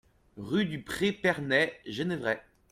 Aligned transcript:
Rue 0.37 0.65
du 0.65 0.81
Pré 0.81 1.11
Perney, 1.11 1.71
Genevrey 1.85 2.41